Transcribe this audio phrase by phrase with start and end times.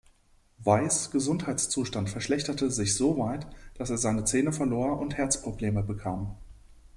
[0.57, 6.35] Weis Gesundheitszustand verschlechterte sich so weit, dass er seine Zähne verlor und Herzprobleme bekam.